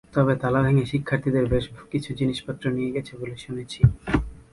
[0.13, 3.79] তবে তালা ভেঙে শিক্ষার্থীদের বেশ কিছু জিনিসপত্র নিয়ে গেছে বলে শুনেছি।